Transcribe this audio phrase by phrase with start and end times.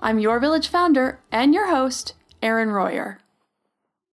[0.00, 3.18] I'm your village founder and your host, Erin Royer.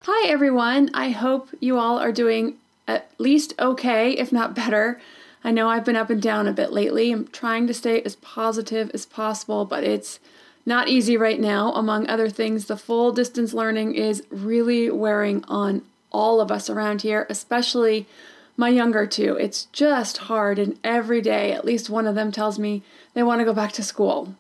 [0.03, 0.89] Hi, everyone.
[0.93, 2.55] I hope you all are doing
[2.87, 5.01] at least okay, if not better.
[5.43, 7.11] I know I've been up and down a bit lately.
[7.11, 10.19] I'm trying to stay as positive as possible, but it's
[10.65, 11.73] not easy right now.
[11.73, 15.81] Among other things, the full distance learning is really wearing on
[16.13, 18.07] all of us around here, especially
[18.55, 19.35] my younger two.
[19.35, 22.83] It's just hard, and every day, at least one of them tells me
[23.13, 24.35] they want to go back to school.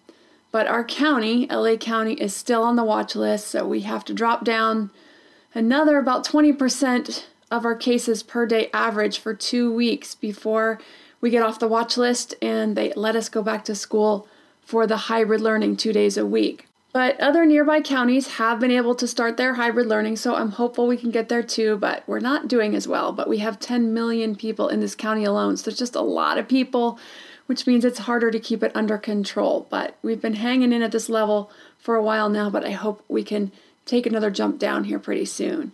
[0.53, 4.13] But our county, LA County, is still on the watch list, so we have to
[4.13, 4.91] drop down
[5.55, 10.79] another about 20% of our cases per day average for two weeks before
[11.21, 14.27] we get off the watch list and they let us go back to school
[14.61, 16.67] for the hybrid learning two days a week.
[16.91, 20.85] But other nearby counties have been able to start their hybrid learning, so I'm hopeful
[20.85, 21.77] we can get there too.
[21.77, 23.11] But we're not doing as well.
[23.11, 26.37] But we have 10 million people in this county alone, so there's just a lot
[26.37, 26.99] of people
[27.45, 29.67] which means it's harder to keep it under control.
[29.69, 33.03] But we've been hanging in at this level for a while now, but I hope
[33.07, 33.51] we can
[33.85, 35.73] take another jump down here pretty soon.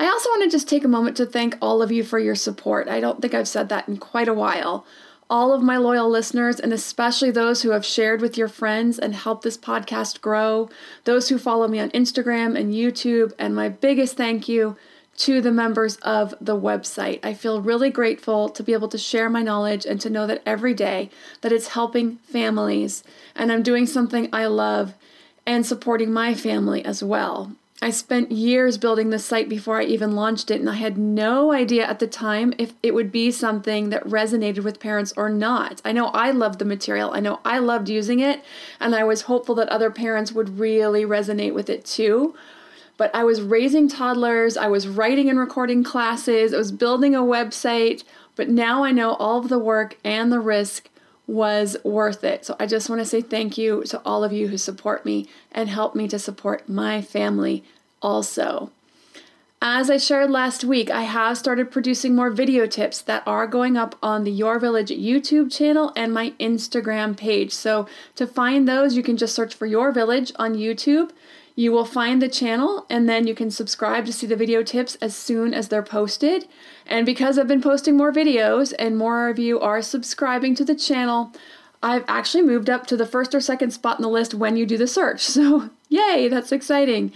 [0.00, 2.36] I also want to just take a moment to thank all of you for your
[2.36, 2.88] support.
[2.88, 4.86] I don't think I've said that in quite a while.
[5.30, 9.14] All of my loyal listeners, and especially those who have shared with your friends and
[9.14, 10.70] helped this podcast grow,
[11.04, 14.76] those who follow me on Instagram and YouTube, and my biggest thank you
[15.18, 17.18] to the members of the website.
[17.24, 20.42] I feel really grateful to be able to share my knowledge and to know that
[20.46, 23.02] every day that it's helping families
[23.34, 24.94] and I'm doing something I love
[25.44, 27.52] and supporting my family as well.
[27.80, 31.52] I spent years building this site before I even launched it, and I had no
[31.52, 35.80] idea at the time if it would be something that resonated with parents or not.
[35.84, 38.42] I know I loved the material, I know I loved using it,
[38.80, 42.34] and I was hopeful that other parents would really resonate with it too
[42.98, 47.20] but I was raising toddlers, I was writing and recording classes, I was building a
[47.20, 48.04] website,
[48.36, 50.90] but now I know all of the work and the risk
[51.26, 52.44] was worth it.
[52.44, 55.28] So I just want to say thank you to all of you who support me
[55.52, 57.64] and help me to support my family
[58.02, 58.70] also.
[59.60, 63.76] As I shared last week, I have started producing more video tips that are going
[63.76, 67.52] up on the Your Village YouTube channel and my Instagram page.
[67.52, 71.10] So to find those, you can just search for Your Village on YouTube
[71.58, 74.94] you will find the channel and then you can subscribe to see the video tips
[75.00, 76.46] as soon as they're posted.
[76.86, 80.76] And because I've been posting more videos and more of you are subscribing to the
[80.76, 81.32] channel,
[81.82, 84.66] I've actually moved up to the first or second spot in the list when you
[84.66, 85.22] do the search.
[85.38, 87.12] So, yay, that's exciting.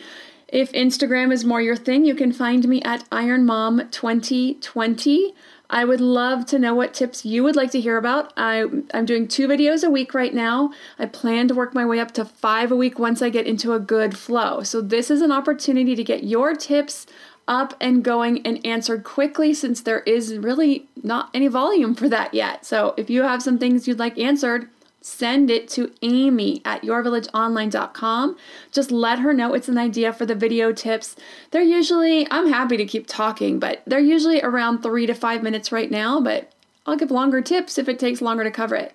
[0.49, 5.35] If Instagram is more your thing, you can find me at IronMom2020.
[5.73, 8.35] I would love to know what tips you would like to hear about.
[8.37, 10.71] I, I'm doing two videos a week right now.
[10.99, 13.73] I plan to work my way up to five a week once I get into
[13.73, 14.63] a good flow.
[14.63, 17.07] So, this is an opportunity to get your tips
[17.49, 22.35] up and going and answered quickly since there is really not any volume for that
[22.35, 22.67] yet.
[22.67, 24.69] So, if you have some things you'd like answered,
[25.03, 28.37] send it to Amy at yourvillageonline.com.
[28.71, 31.17] Just let her know it's an idea for the video tips.
[31.51, 35.73] They're usually, I'm happy to keep talking, but they're usually around three to five minutes
[35.73, 36.53] right now, but
[36.87, 38.95] I'll give longer tips if it takes longer to cover it.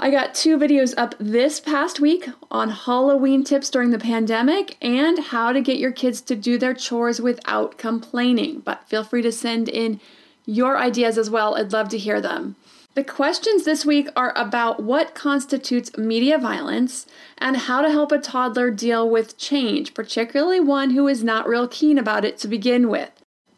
[0.00, 5.18] I got two videos up this past week on Halloween tips during the pandemic and
[5.18, 8.60] how to get your kids to do their chores without complaining.
[8.60, 10.00] But feel free to send in
[10.46, 11.56] your ideas as well.
[11.56, 12.54] I'd love to hear them.
[12.98, 17.06] The questions this week are about what constitutes media violence
[17.38, 21.68] and how to help a toddler deal with change, particularly one who is not real
[21.68, 23.12] keen about it to begin with.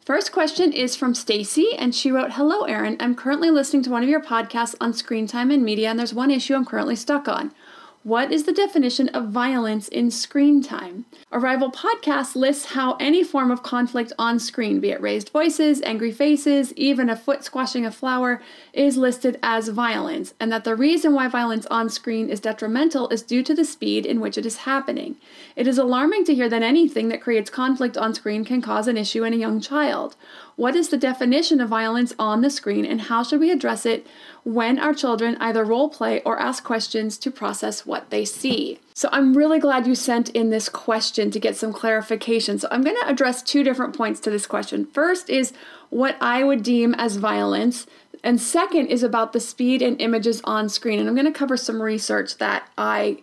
[0.05, 2.99] First question is from Stacy, and she wrote, Hello, Erin.
[3.01, 6.13] I'm currently listening to one of your podcasts on screen time and media, and there's
[6.13, 7.55] one issue I'm currently stuck on.
[8.03, 11.05] What is the definition of violence in screen time?
[11.31, 16.11] Arrival Podcast lists how any form of conflict on screen, be it raised voices, angry
[16.11, 18.41] faces, even a foot squashing a flower,
[18.73, 23.21] is listed as violence, and that the reason why violence on screen is detrimental is
[23.21, 25.17] due to the speed in which it is happening.
[25.55, 28.97] It is alarming to hear that anything that creates conflict on screen can cause an
[28.97, 30.17] issue in a young child.
[30.61, 34.07] What is the definition of violence on the screen, and how should we address it
[34.45, 38.79] when our children either role play or ask questions to process what they see.
[38.93, 42.59] So I'm really glad you sent in this question to get some clarification.
[42.59, 44.85] So I'm going to address two different points to this question.
[44.85, 45.55] First is
[45.89, 47.87] what I would deem as violence.
[48.23, 51.01] And second is about the speed and images on screen.
[51.01, 53.23] And I'm going to cover some research that I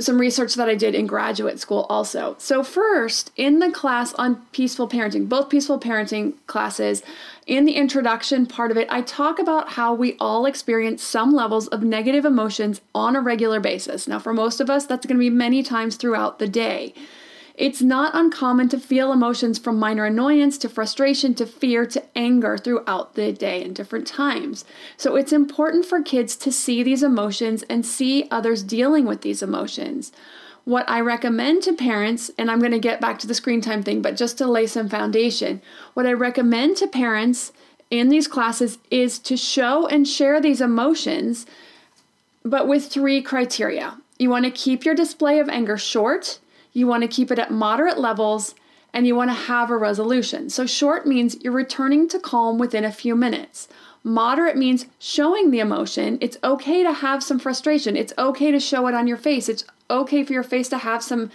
[0.00, 2.36] some research that I did in graduate school also.
[2.38, 7.02] So, first, in the class on peaceful parenting, both peaceful parenting classes,
[7.46, 11.68] in the introduction part of it, I talk about how we all experience some levels
[11.68, 14.06] of negative emotions on a regular basis.
[14.06, 16.94] Now, for most of us, that's going to be many times throughout the day.
[17.60, 22.56] It's not uncommon to feel emotions from minor annoyance to frustration to fear to anger
[22.56, 24.64] throughout the day in different times.
[24.96, 29.42] So it's important for kids to see these emotions and see others dealing with these
[29.42, 30.10] emotions.
[30.64, 33.82] What I recommend to parents, and I'm going to get back to the screen time
[33.82, 35.60] thing, but just to lay some foundation,
[35.92, 37.52] what I recommend to parents
[37.90, 41.44] in these classes is to show and share these emotions,
[42.42, 43.98] but with three criteria.
[44.18, 46.38] You want to keep your display of anger short
[46.72, 48.54] you want to keep it at moderate levels,
[48.92, 50.50] and you want to have a resolution.
[50.50, 53.68] So, short means you're returning to calm within a few minutes.
[54.02, 56.18] Moderate means showing the emotion.
[56.20, 57.96] It's okay to have some frustration.
[57.96, 59.48] It's okay to show it on your face.
[59.48, 61.30] It's okay for your face to have some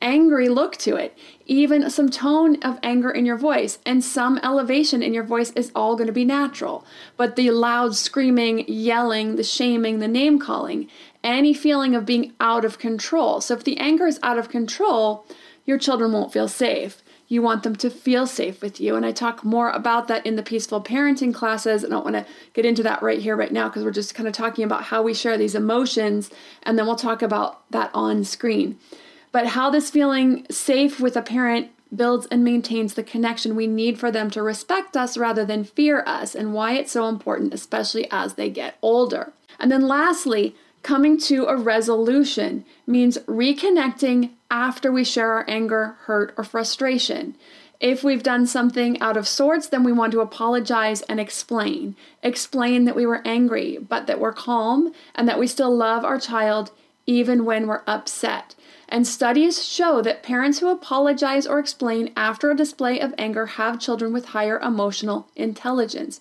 [0.00, 5.02] angry look to it, even some tone of anger in your voice, and some elevation
[5.02, 6.84] in your voice is all going to be natural.
[7.16, 10.88] But the loud screaming, yelling, the shaming, the name calling,
[11.24, 13.40] any feeling of being out of control.
[13.40, 15.26] So if the anger is out of control,
[15.64, 17.02] your children won't feel safe.
[17.26, 18.96] You want them to feel safe with you.
[18.96, 21.84] And I talk more about that in the peaceful parenting classes.
[21.84, 22.24] I don't want to
[22.54, 25.02] get into that right here, right now, because we're just kind of talking about how
[25.02, 26.30] we share these emotions.
[26.62, 28.78] And then we'll talk about that on screen.
[29.30, 33.98] But how this feeling safe with a parent builds and maintains the connection we need
[33.98, 38.06] for them to respect us rather than fear us, and why it's so important, especially
[38.10, 39.32] as they get older.
[39.58, 46.34] And then lastly, Coming to a resolution means reconnecting after we share our anger, hurt,
[46.38, 47.34] or frustration.
[47.80, 51.94] If we've done something out of sorts, then we want to apologize and explain.
[52.22, 56.18] Explain that we were angry, but that we're calm and that we still love our
[56.18, 56.72] child
[57.06, 58.54] even when we're upset.
[58.88, 63.78] And studies show that parents who apologize or explain after a display of anger have
[63.78, 66.18] children with higher emotional intelligence.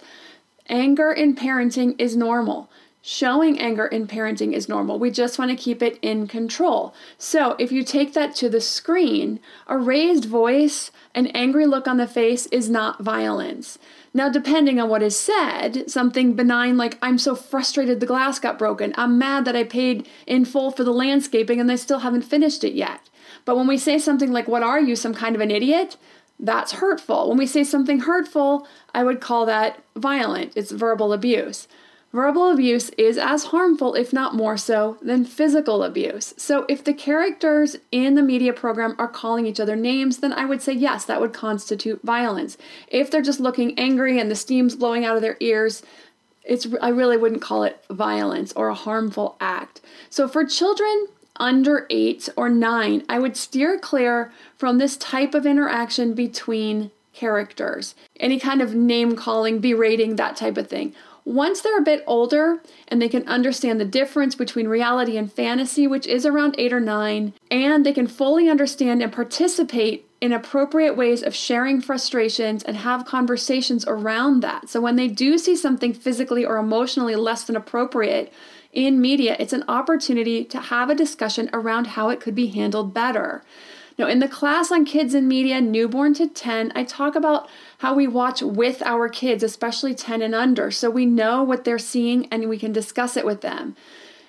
[0.67, 2.69] Anger in parenting is normal.
[3.09, 4.99] Showing anger in parenting is normal.
[4.99, 6.93] We just want to keep it in control.
[7.17, 11.95] So, if you take that to the screen, a raised voice, an angry look on
[11.95, 13.79] the face is not violence.
[14.13, 18.59] Now, depending on what is said, something benign like, I'm so frustrated the glass got
[18.59, 22.23] broken, I'm mad that I paid in full for the landscaping and they still haven't
[22.23, 23.09] finished it yet.
[23.45, 25.95] But when we say something like, What are you, some kind of an idiot?
[26.41, 27.29] That's hurtful.
[27.29, 30.51] When we say something hurtful, I would call that violent.
[30.57, 31.69] It's verbal abuse.
[32.13, 36.33] Verbal abuse is as harmful, if not more so, than physical abuse.
[36.37, 40.45] So, if the characters in the media program are calling each other names, then I
[40.45, 42.57] would say yes, that would constitute violence.
[42.87, 45.83] If they're just looking angry and the steam's blowing out of their ears,
[46.45, 49.81] it's I really wouldn't call it violence or a harmful act.
[50.09, 55.45] So, for children under eight or nine, I would steer clear from this type of
[55.45, 57.95] interaction between characters.
[58.19, 60.93] Any kind of name calling, berating, that type of thing.
[61.27, 65.85] Once they're a bit older and they can understand the difference between reality and fantasy,
[65.85, 70.95] which is around eight or nine, and they can fully understand and participate in appropriate
[70.95, 74.69] ways of sharing frustrations and have conversations around that.
[74.69, 78.31] So when they do see something physically or emotionally less than appropriate
[78.71, 82.93] in media, it's an opportunity to have a discussion around how it could be handled
[82.93, 83.43] better.
[83.97, 87.49] Now, in the class on kids and media, newborn to 10, I talk about
[87.79, 91.79] how we watch with our kids, especially 10 and under, so we know what they're
[91.79, 93.75] seeing and we can discuss it with them.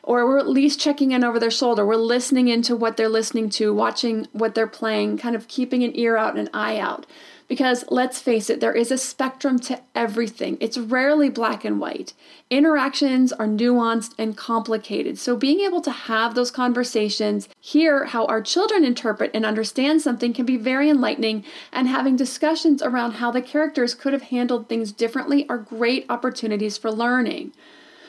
[0.03, 1.85] Or we're at least checking in over their shoulder.
[1.85, 5.95] We're listening into what they're listening to, watching what they're playing, kind of keeping an
[5.99, 7.05] ear out and an eye out.
[7.49, 10.59] Because let's face it, there is a spectrum to everything.
[10.61, 12.13] It's rarely black and white.
[12.51, 15.19] Interactions are nuanced and complicated.
[15.19, 20.35] So, being able to have those conversations, hear how our children interpret and understand something
[20.35, 24.93] can be very enlightening, and having discussions around how the characters could have handled things
[24.93, 27.53] differently are great opportunities for learning.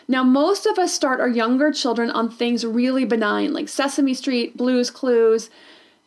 [0.06, 4.58] Now, most of us start our younger children on things really benign, like Sesame Street,
[4.58, 5.50] Blues Clues,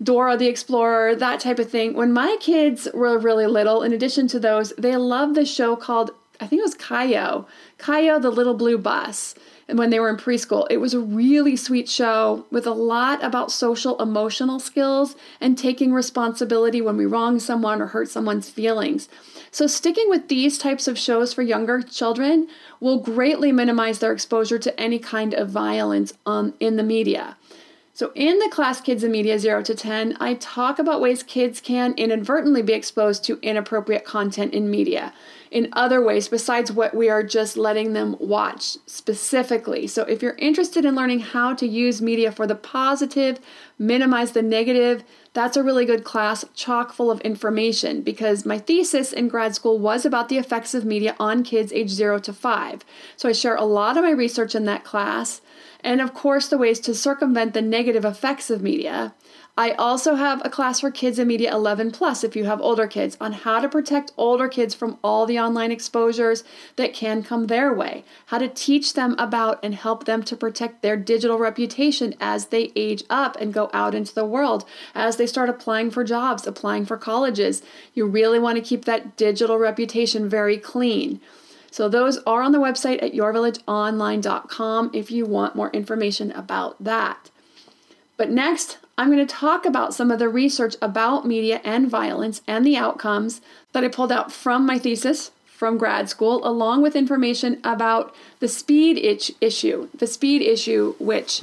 [0.03, 1.95] Dora the Explorer, that type of thing.
[1.95, 6.11] When my kids were really little, in addition to those, they loved the show called,
[6.41, 7.47] I think it was Caillou,
[7.79, 9.35] Caillou the Little Blue Bus.
[9.69, 13.23] And when they were in preschool, it was a really sweet show with a lot
[13.23, 19.09] about social emotional skills and taking responsibility when we wrong someone or hurt someone's feelings.
[19.51, 22.49] So, sticking with these types of shows for younger children
[22.81, 27.37] will greatly minimize their exposure to any kind of violence um, in the media.
[27.95, 31.61] So, in the class Kids in Media 0 to 10, I talk about ways kids
[31.61, 35.13] can inadvertently be exposed to inappropriate content in media
[35.53, 39.87] in other ways besides what we are just letting them watch specifically.
[39.87, 43.39] So, if you're interested in learning how to use media for the positive,
[43.79, 45.05] minimize the negative,
[45.35, 49.79] that's a really good class, chock full of information, because my thesis in grad school
[49.79, 52.85] was about the effects of media on kids age 0 to 5.
[53.17, 55.43] So, I share a lot of my research in that class
[55.85, 59.15] and of course the ways to circumvent the negative effects of media.
[59.55, 62.87] I also have a class for kids in media 11 plus if you have older
[62.87, 66.43] kids on how to protect older kids from all the online exposures
[66.77, 70.81] that can come their way, how to teach them about and help them to protect
[70.81, 75.27] their digital reputation as they age up and go out into the world, as they
[75.27, 77.63] start applying for jobs, applying for colleges.
[77.93, 81.21] You really want to keep that digital reputation very clean.
[81.71, 87.31] So those are on the website at yourvillageonline.com if you want more information about that.
[88.23, 92.41] But next, I'm going to talk about some of the research about media and violence
[92.47, 93.41] and the outcomes
[93.73, 98.47] that I pulled out from my thesis from grad school, along with information about the
[98.47, 98.97] speed
[99.41, 101.43] issue, the speed issue which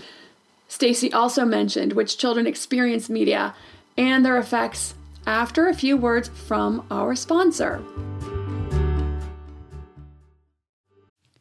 [0.69, 3.53] Stacy also mentioned, which children experience media
[3.97, 4.93] and their effects
[5.27, 7.83] after a few words from our sponsor.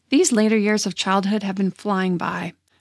[0.09, 2.55] These later years of childhood have been flying by.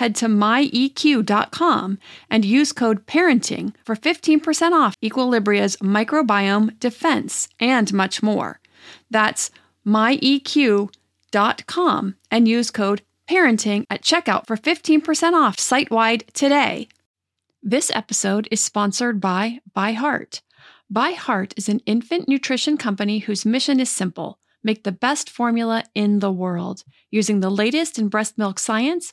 [0.00, 1.98] Head to myeq.com
[2.30, 8.60] and use code PARENTING for 15% off Equilibria's microbiome defense and much more.
[9.10, 9.50] That's
[9.86, 10.94] myeq.com
[12.30, 16.88] and use code PARENTING at checkout for 15% off site wide today.
[17.62, 20.40] This episode is sponsored by ByHeart.
[20.90, 26.20] ByHeart is an infant nutrition company whose mission is simple make the best formula in
[26.20, 29.12] the world using the latest in breast milk science,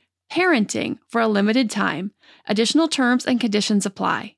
[0.31, 2.11] parenting for a limited time.
[2.47, 4.35] Additional terms and conditions apply.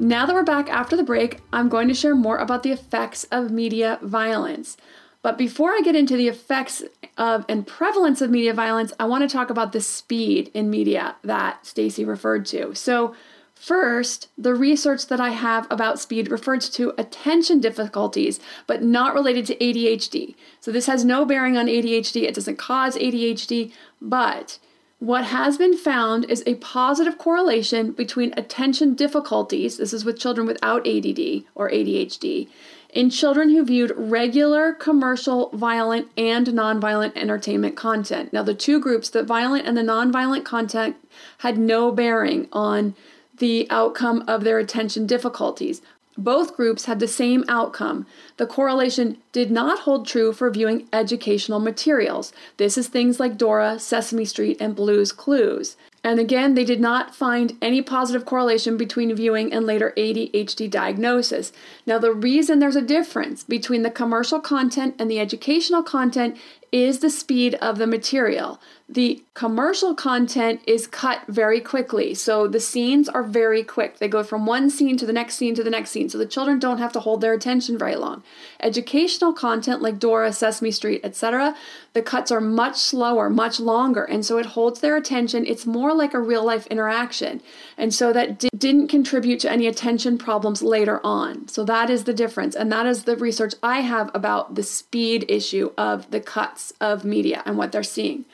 [0.00, 3.24] Now that we're back after the break, I'm going to share more about the effects
[3.32, 4.76] of media violence.
[5.22, 6.84] But before I get into the effects
[7.16, 11.16] of and prevalence of media violence, I want to talk about the speed in media
[11.24, 12.76] that Stacy referred to.
[12.76, 13.14] So,
[13.58, 19.46] First, the research that I have about speed refers to attention difficulties, but not related
[19.46, 20.36] to ADHD.
[20.60, 22.22] So, this has no bearing on ADHD.
[22.22, 24.58] It doesn't cause ADHD, but
[25.00, 30.46] what has been found is a positive correlation between attention difficulties, this is with children
[30.46, 32.48] without ADD or ADHD,
[32.92, 38.32] in children who viewed regular commercial, violent, and nonviolent entertainment content.
[38.32, 40.96] Now, the two groups, the violent and the nonviolent content,
[41.38, 42.96] had no bearing on
[43.38, 45.82] the outcome of their attention difficulties.
[46.16, 48.04] Both groups had the same outcome.
[48.38, 52.32] The correlation did not hold true for viewing educational materials.
[52.56, 55.76] This is things like Dora, Sesame Street, and Blue's Clues.
[56.08, 61.52] And again, they did not find any positive correlation between viewing and later ADHD diagnosis.
[61.84, 66.38] Now, the reason there's a difference between the commercial content and the educational content
[66.72, 68.60] is the speed of the material.
[68.88, 72.14] The commercial content is cut very quickly.
[72.14, 73.98] So the scenes are very quick.
[73.98, 76.08] They go from one scene to the next scene to the next scene.
[76.08, 78.22] So the children don't have to hold their attention very long.
[78.60, 81.54] Educational content like Dora, Sesame Street, etc.,
[81.92, 84.04] the cuts are much slower, much longer.
[84.04, 85.46] And so it holds their attention.
[85.46, 87.42] It's more like a real life interaction.
[87.76, 91.48] And so that di- didn't contribute to any attention problems later on.
[91.48, 92.56] So that is the difference.
[92.56, 97.04] And that is the research I have about the speed issue of the cuts of
[97.04, 98.24] media and what they're seeing.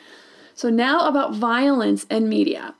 [0.55, 2.75] So, now about violence and media.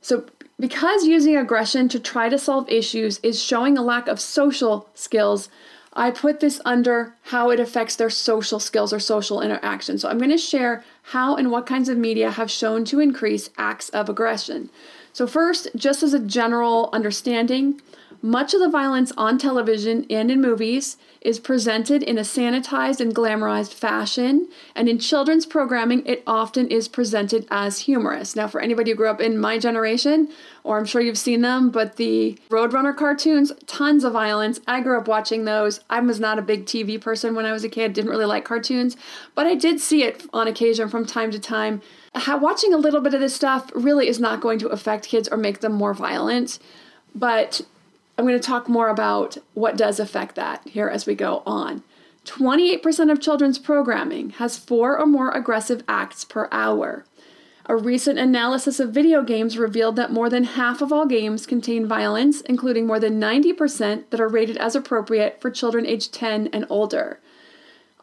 [0.00, 0.24] So,
[0.58, 5.50] because using aggression to try to solve issues is showing a lack of social skills,
[5.96, 9.98] I put this under how it affects their social skills or social interaction.
[9.98, 13.50] So, I'm going to share how and what kinds of media have shown to increase
[13.56, 14.70] acts of aggression.
[15.12, 17.80] So, first, just as a general understanding,
[18.22, 23.14] much of the violence on television and in movies is presented in a sanitized and
[23.14, 28.36] glamorized fashion, and in children's programming, it often is presented as humorous.
[28.36, 30.28] Now, for anybody who grew up in my generation,
[30.62, 34.60] or I'm sure you've seen them, but the Roadrunner cartoons, tons of violence.
[34.66, 35.80] I grew up watching those.
[35.90, 38.44] I was not a big TV person when I was a kid, didn't really like
[38.44, 38.96] cartoons,
[39.34, 41.82] but I did see it on occasion from time to time.
[42.14, 45.28] How, watching a little bit of this stuff really is not going to affect kids
[45.28, 46.58] or make them more violent.
[47.14, 47.62] But
[48.18, 51.82] I'm going to talk more about what does affect that here as we go on.
[52.24, 57.04] 28% of children's programming has four or more aggressive acts per hour.
[57.66, 61.86] A recent analysis of video games revealed that more than half of all games contain
[61.86, 66.64] violence, including more than 90% that are rated as appropriate for children aged 10 and
[66.70, 67.20] older.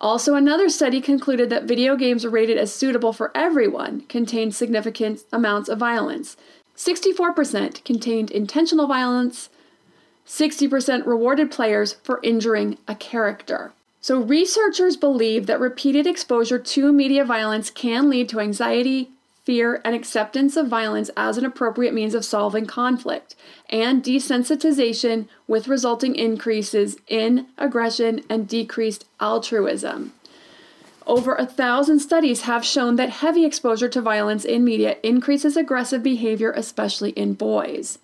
[0.02, 5.69] Also, another study concluded that video games rated as suitable for everyone contained significant amounts
[5.69, 6.36] of violence.
[6.76, 9.49] 64% contained intentional violence,
[10.25, 13.73] 60% rewarded players for injuring a character.
[14.01, 19.12] So, researchers believe that repeated exposure to media violence can lead to anxiety,
[19.45, 23.36] fear, and acceptance of violence as an appropriate means of solving conflict,
[23.69, 30.13] and desensitization with resulting increases in aggression and decreased altruism.
[31.05, 36.01] Over a thousand studies have shown that heavy exposure to violence in media increases aggressive
[36.01, 37.99] behavior, especially in boys.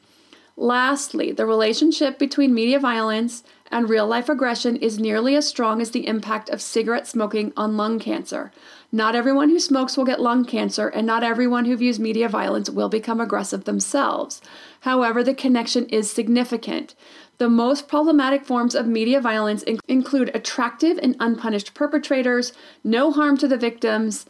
[0.61, 5.91] Lastly, the relationship between media violence and real life aggression is nearly as strong as
[5.91, 8.51] the impact of cigarette smoking on lung cancer.
[8.91, 12.69] Not everyone who smokes will get lung cancer, and not everyone who views media violence
[12.69, 14.41] will become aggressive themselves.
[14.81, 16.93] However, the connection is significant.
[17.37, 22.51] The most problematic forms of media violence include attractive and unpunished perpetrators,
[22.83, 24.25] no harm to the victims,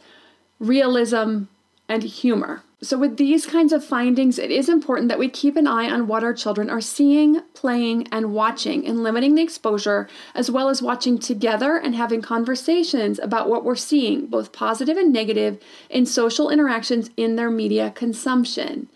[0.60, 1.46] realism,
[1.88, 2.62] and humor.
[2.82, 6.06] So, with these kinds of findings, it is important that we keep an eye on
[6.06, 10.80] what our children are seeing, playing, and watching, and limiting the exposure, as well as
[10.80, 15.58] watching together and having conversations about what we're seeing, both positive and negative,
[15.90, 18.88] in social interactions in their media consumption.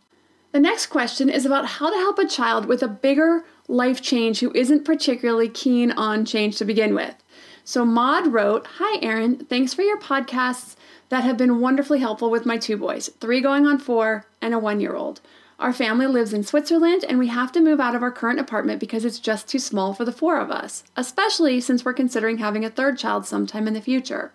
[0.50, 4.40] The next question is about how to help a child with a bigger life change
[4.40, 7.14] who isn't particularly keen on change to begin with.
[7.64, 9.44] So, Maud wrote Hi, Erin.
[9.44, 10.74] Thanks for your podcasts
[11.10, 14.58] that have been wonderfully helpful with my two boys, three going on four, and a
[14.58, 15.20] one year old.
[15.58, 18.78] Our family lives in Switzerland and we have to move out of our current apartment
[18.78, 22.64] because it's just too small for the four of us, especially since we're considering having
[22.64, 24.32] a third child sometime in the future.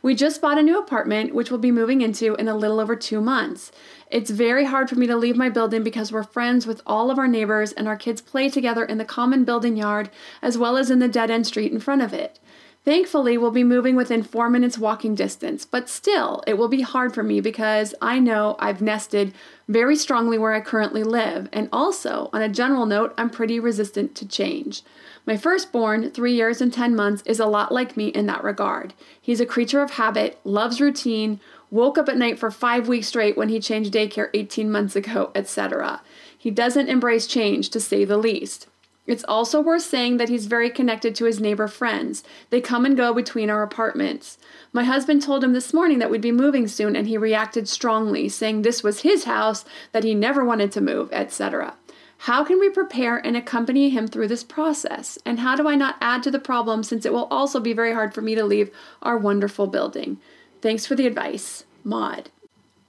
[0.00, 2.96] We just bought a new apartment, which we'll be moving into in a little over
[2.96, 3.70] two months.
[4.10, 7.18] It's very hard for me to leave my building because we're friends with all of
[7.18, 10.08] our neighbors and our kids play together in the common building yard
[10.40, 12.40] as well as in the dead end street in front of it.
[12.84, 17.14] Thankfully, we'll be moving within four minutes walking distance, but still, it will be hard
[17.14, 19.32] for me because I know I've nested
[19.68, 24.16] very strongly where I currently live, and also, on a general note, I'm pretty resistant
[24.16, 24.82] to change.
[25.24, 28.94] My firstborn, three years and 10 months, is a lot like me in that regard.
[29.20, 31.38] He's a creature of habit, loves routine,
[31.70, 35.30] woke up at night for five weeks straight when he changed daycare 18 months ago,
[35.36, 36.02] etc.
[36.36, 38.66] He doesn't embrace change, to say the least.
[39.06, 42.22] It's also worth saying that he's very connected to his neighbor friends.
[42.50, 44.38] They come and go between our apartments.
[44.72, 48.28] My husband told him this morning that we'd be moving soon, and he reacted strongly,
[48.28, 51.74] saying this was his house, that he never wanted to move, etc.
[52.18, 55.18] How can we prepare and accompany him through this process?
[55.26, 57.94] And how do I not add to the problem since it will also be very
[57.94, 58.70] hard for me to leave
[59.02, 60.18] our wonderful building?
[60.60, 62.30] Thanks for the advice, Maud.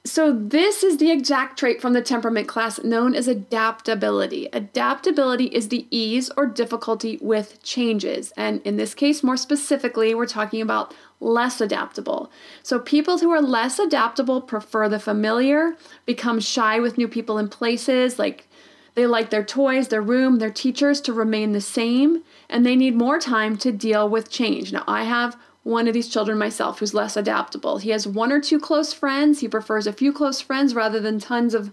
[0.06, 4.50] So, this is the exact trait from the temperament class known as adaptability.
[4.52, 8.34] Adaptability is the ease or difficulty with changes.
[8.36, 12.30] And in this case, more specifically, we're talking about less adaptable.
[12.63, 17.50] So, people who are less adaptable prefer the familiar, become shy with new people and
[17.50, 18.50] places, like
[18.96, 22.98] they like their toys, their room, their teachers to remain the same, and they need
[22.98, 24.74] more time to deal with change.
[24.74, 27.78] Now, I have one of these children myself who's less adaptable.
[27.78, 29.39] He has one or two close friends.
[29.39, 31.71] He prefers a few close friends rather than tons of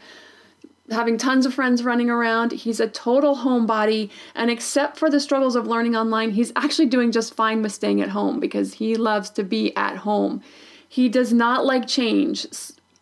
[0.90, 2.52] having tons of friends running around.
[2.52, 7.12] He's a total homebody, and except for the struggles of learning online, he's actually doing
[7.12, 10.42] just fine with staying at home because he loves to be at home.
[10.88, 12.46] He does not like change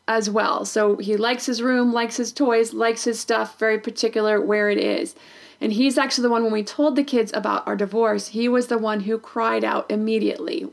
[0.07, 0.65] as well.
[0.65, 4.79] So he likes his room, likes his toys, likes his stuff, very particular where it
[4.79, 5.15] is.
[5.61, 8.69] And he's actually the one, when we told the kids about our divorce, he was
[8.69, 10.69] the one who cried out immediately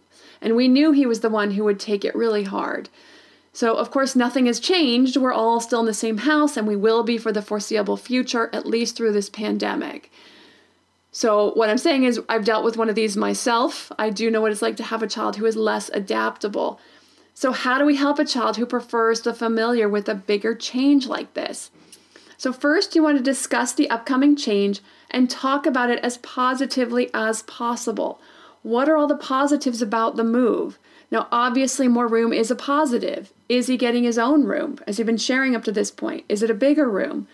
[0.46, 2.88] and we knew he was the one who would take it really hard.
[3.52, 5.18] So, of course, nothing has changed.
[5.18, 8.52] We're all still in the same house, and we will be for the foreseeable future,
[8.54, 10.12] at least through this pandemic.
[11.12, 13.92] So, what I'm saying is, I've dealt with one of these myself.
[13.98, 16.80] I do know what it's like to have a child who is less adaptable.
[17.34, 21.08] So, how do we help a child who prefers the familiar with a bigger change
[21.08, 21.72] like this?
[22.38, 27.10] So, first, you want to discuss the upcoming change and talk about it as positively
[27.16, 28.20] as possible.
[28.66, 30.80] What are all the positives about the move?
[31.12, 33.32] Now, obviously, more room is a positive.
[33.48, 34.80] Is he getting his own room?
[34.88, 36.26] Has he been sharing up to this point?
[36.28, 37.28] Is it a bigger room?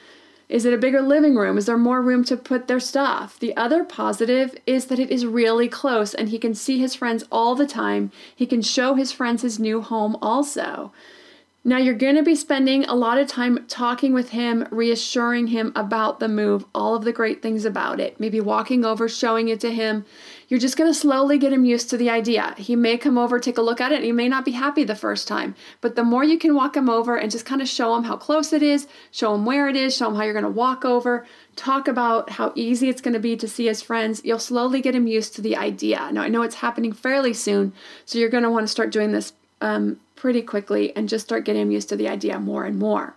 [0.49, 1.57] Is it a bigger living room?
[1.57, 3.39] Is there more room to put their stuff?
[3.39, 7.23] The other positive is that it is really close and he can see his friends
[7.31, 8.11] all the time.
[8.35, 10.91] He can show his friends his new home also.
[11.63, 15.71] Now, you're going to be spending a lot of time talking with him, reassuring him
[15.75, 19.59] about the move, all of the great things about it, maybe walking over, showing it
[19.59, 20.03] to him.
[20.51, 22.53] You're just going to slowly get him used to the idea.
[22.57, 24.83] He may come over, take a look at it, and he may not be happy
[24.83, 25.55] the first time.
[25.79, 28.17] But the more you can walk him over and just kind of show him how
[28.17, 30.83] close it is, show him where it is, show him how you're going to walk
[30.83, 34.81] over, talk about how easy it's going to be to see his friends, you'll slowly
[34.81, 36.09] get him used to the idea.
[36.11, 37.71] Now, I know it's happening fairly soon,
[38.03, 41.45] so you're going to want to start doing this um, pretty quickly and just start
[41.45, 43.15] getting him used to the idea more and more.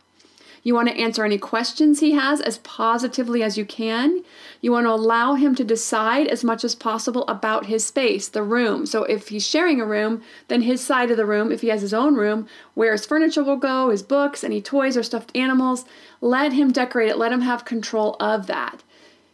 [0.64, 4.24] You want to answer any questions he has as positively as you can.
[4.62, 8.42] You want to allow him to decide as much as possible about his space, the
[8.42, 8.86] room.
[8.86, 11.82] So if he's sharing a room, then his side of the room, if he has
[11.82, 15.84] his own room, where his furniture will go, his books, any toys or stuffed animals,
[16.22, 18.82] let him decorate it, let him have control of that.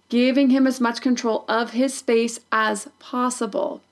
[0.08, 3.82] Giving him as much control of his space as possible.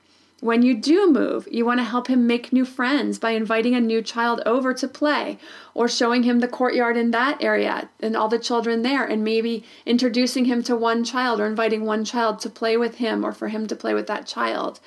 [0.41, 3.81] When you do move, you want to help him make new friends by inviting a
[3.81, 5.37] new child over to play
[5.75, 9.65] or showing him the courtyard in that area and all the children there, and maybe
[9.85, 13.49] introducing him to one child or inviting one child to play with him or for
[13.49, 14.79] him to play with that child.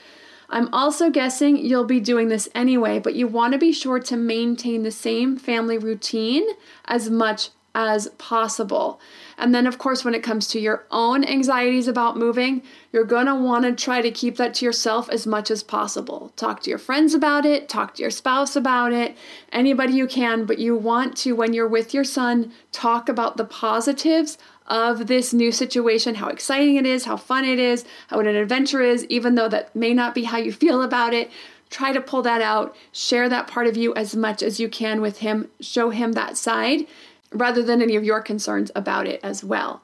[0.50, 4.16] I'm also guessing you'll be doing this anyway, but you want to be sure to
[4.16, 6.48] maintain the same family routine
[6.86, 9.02] as much as possible.
[9.42, 12.62] And then, of course, when it comes to your own anxieties about moving,
[12.94, 16.32] you're want to try to keep that to yourself as much as possible.
[16.36, 19.18] Talk to your friends about it, talk to your spouse about it,
[19.52, 23.44] anybody you can, but you want to, when you're with your son, talk about the
[23.44, 28.28] positives of this new situation, how exciting it is, how fun it is, how an
[28.28, 31.32] adventure is, even though that may not be how you feel about it.
[31.72, 35.02] Try to pull that out, share that part of you as much as you can
[35.02, 36.86] with him, show him that side
[37.32, 39.82] rather than any of your concerns about it as well.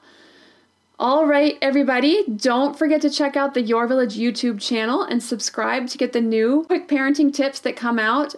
[0.99, 5.87] All right, everybody, don't forget to check out the Your Village YouTube channel and subscribe
[5.89, 8.33] to get the new quick parenting tips that come out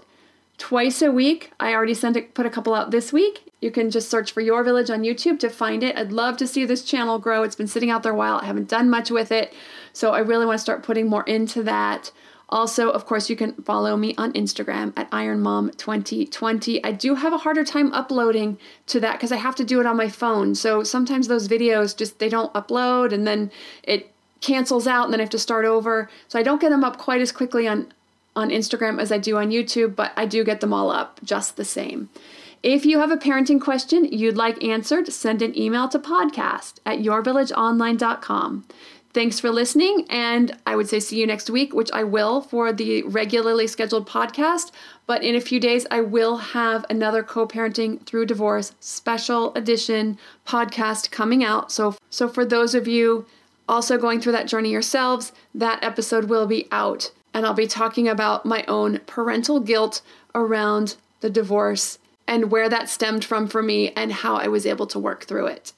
[0.57, 1.53] twice a week.
[1.57, 3.49] I already sent it, put a couple out this week.
[3.61, 5.97] You can just search for Your Village on YouTube to find it.
[5.97, 7.43] I'd love to see this channel grow.
[7.43, 8.35] It's been sitting out there a while.
[8.35, 9.53] I haven't done much with it,
[9.93, 12.11] so I really want to start putting more into that.
[12.49, 16.79] Also, of course, you can follow me on Instagram at IronMom2020.
[16.83, 18.57] I do have a harder time uploading
[18.87, 20.55] to that because I have to do it on my phone.
[20.55, 23.51] So sometimes those videos just they don't upload and then
[23.83, 26.09] it cancels out and then I have to start over.
[26.27, 27.93] So I don't get them up quite as quickly on
[28.35, 31.57] on Instagram as I do on YouTube, but I do get them all up just
[31.57, 32.09] the same.
[32.61, 36.99] If you have a parenting question you'd like answered, send an email to podcast at
[36.99, 38.65] yourvillageonline.com.
[39.11, 42.71] Thanks for listening, and I would say see you next week, which I will for
[42.71, 44.71] the regularly scheduled podcast.
[45.07, 51.09] But in a few days, I will have another co-parenting through divorce special edition podcast
[51.09, 51.71] coming out.
[51.71, 53.25] So, so for those of you
[53.67, 58.07] also going through that journey yourselves, that episode will be out, and I'll be talking
[58.07, 60.03] about my own parental guilt
[60.35, 64.85] around the divorce and where that stemmed from for me and how I was able
[64.85, 65.73] to work through it.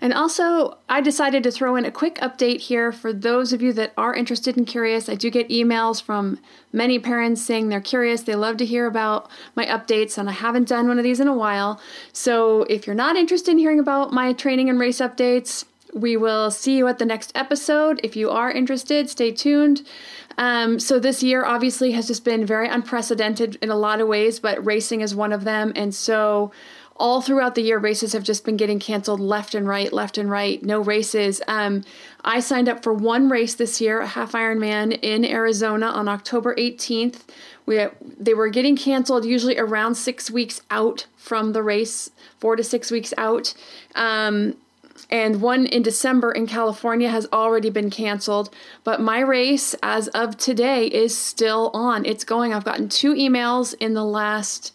[0.00, 3.72] And also, I decided to throw in a quick update here for those of you
[3.72, 5.08] that are interested and curious.
[5.08, 6.38] I do get emails from
[6.72, 10.68] many parents saying they're curious, they love to hear about my updates, and I haven't
[10.68, 11.80] done one of these in a while.
[12.12, 16.50] So, if you're not interested in hearing about my training and race updates, we will
[16.50, 18.00] see you at the next episode.
[18.04, 19.84] If you are interested, stay tuned.
[20.36, 24.38] Um, so, this year obviously has just been very unprecedented in a lot of ways,
[24.38, 25.72] but racing is one of them.
[25.74, 26.52] And so,
[26.98, 30.30] all throughout the year, races have just been getting canceled left and right, left and
[30.30, 31.40] right, no races.
[31.46, 31.84] Um,
[32.24, 36.54] I signed up for one race this year, a half Ironman in Arizona on October
[36.56, 37.20] 18th.
[37.66, 37.86] We,
[38.18, 42.90] they were getting canceled usually around six weeks out from the race, four to six
[42.90, 43.54] weeks out.
[43.94, 44.56] Um,
[45.10, 48.50] and one in December in California has already been canceled.
[48.84, 52.04] But my race, as of today, is still on.
[52.04, 52.52] It's going.
[52.52, 54.74] I've gotten two emails in the last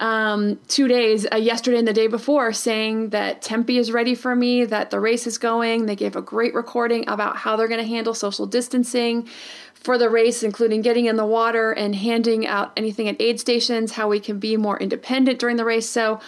[0.00, 4.36] um, two days, uh, yesterday and the day before, saying that Tempe is ready for
[4.36, 5.86] me, that the race is going.
[5.86, 9.28] They gave a great recording about how they're going to handle social distancing
[9.74, 13.92] for the race, including getting in the water and handing out anything at aid stations,
[13.92, 15.88] how we can be more independent during the race.
[15.88, 16.20] So,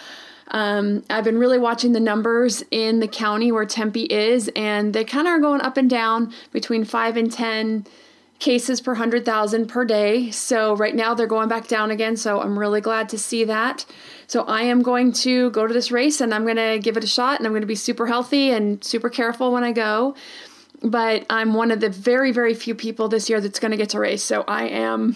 [0.51, 5.05] um, I've been really watching the numbers in the county where Tempe is, and they
[5.05, 7.85] kind of are going up and down between 5 and 10
[8.41, 10.31] cases per 100,000 per day.
[10.31, 12.17] So right now they're going back down again.
[12.17, 13.85] So I'm really glad to see that.
[14.27, 17.03] So I am going to go to this race and I'm going to give it
[17.03, 20.15] a shot and I'm going to be super healthy and super careful when I go.
[20.83, 23.89] But I'm one of the very, very few people this year that's going to get
[23.91, 24.23] to race.
[24.23, 25.15] So I am,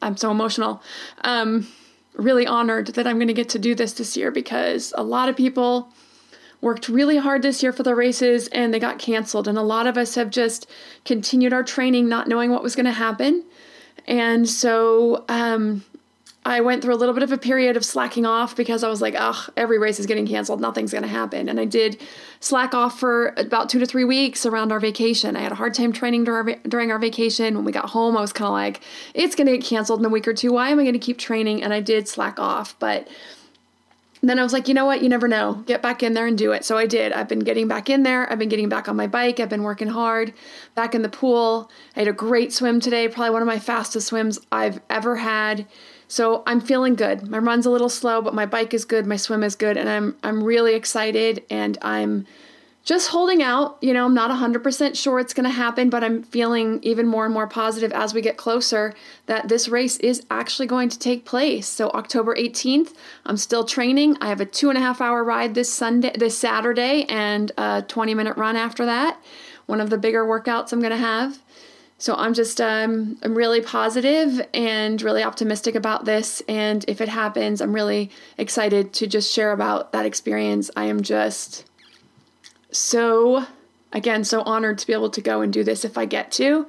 [0.00, 0.82] I'm so emotional.
[1.24, 1.68] Um,
[2.14, 5.28] really honored that I'm going to get to do this this year because a lot
[5.28, 5.92] of people
[6.62, 9.46] worked really hard this year for the races and they got canceled.
[9.46, 10.70] And a lot of us have just
[11.04, 13.44] continued our training not knowing what was going to happen.
[14.06, 15.84] And so um,
[16.44, 19.00] I went through a little bit of a period of slacking off because I was
[19.00, 20.60] like, ugh, every race is getting canceled.
[20.60, 21.48] Nothing's going to happen.
[21.48, 22.00] And I did
[22.40, 25.36] slack off for about two to three weeks around our vacation.
[25.36, 27.54] I had a hard time training during our vacation.
[27.56, 28.80] When we got home, I was kind of like,
[29.14, 30.52] it's going to get canceled in a week or two.
[30.52, 31.62] Why am I going to keep training?
[31.62, 32.76] And I did slack off.
[32.78, 33.08] But
[34.30, 35.02] then I was like, you know what?
[35.02, 35.64] You never know.
[35.66, 36.64] Get back in there and do it.
[36.64, 37.12] So I did.
[37.12, 38.30] I've been getting back in there.
[38.30, 39.40] I've been getting back on my bike.
[39.40, 40.32] I've been working hard.
[40.76, 41.70] Back in the pool.
[41.96, 45.66] I had a great swim today, probably one of my fastest swims I've ever had.
[46.06, 47.26] So I'm feeling good.
[47.26, 49.88] My run's a little slow, but my bike is good, my swim is good, and
[49.88, 52.26] I'm I'm really excited and I'm
[52.84, 53.78] just holding out.
[53.80, 57.24] You know, I'm not 100% sure it's going to happen, but I'm feeling even more
[57.24, 58.94] and more positive as we get closer
[59.26, 61.68] that this race is actually going to take place.
[61.68, 64.16] So October 18th, I'm still training.
[64.20, 67.84] I have a two and a half hour ride this Sunday, this Saturday, and a
[67.86, 69.20] 20 minute run after that.
[69.66, 71.40] One of the bigger workouts I'm going to have.
[71.98, 76.42] So I'm just um, I'm really positive and really optimistic about this.
[76.48, 80.68] And if it happens, I'm really excited to just share about that experience.
[80.74, 81.64] I am just
[82.72, 83.46] so
[83.92, 86.66] again so honored to be able to go and do this if I get to.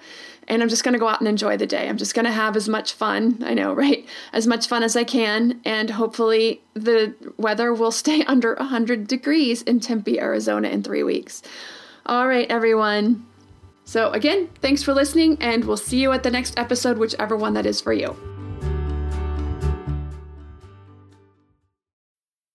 [0.47, 1.87] And I'm just going to go out and enjoy the day.
[1.87, 4.05] I'm just going to have as much fun, I know, right?
[4.33, 5.61] As much fun as I can.
[5.63, 11.41] And hopefully the weather will stay under 100 degrees in Tempe, Arizona in three weeks.
[12.05, 13.25] All right, everyone.
[13.85, 17.53] So, again, thanks for listening, and we'll see you at the next episode, whichever one
[17.53, 18.32] that is for you.